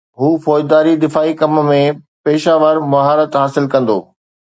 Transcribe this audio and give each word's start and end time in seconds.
هو 0.19 0.29
فوجداري 0.45 0.93
دفاعي 1.03 1.33
ڪم 1.41 1.59
۾ 1.67 1.75
پيشه 2.29 2.55
ور 2.63 2.81
مهارت 2.95 3.39
حاصل 3.41 3.69
ڪندو 3.75 3.99